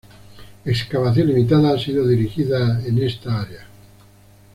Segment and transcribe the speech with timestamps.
[0.65, 3.67] Excavación limitada ha sido dirigida en esta área.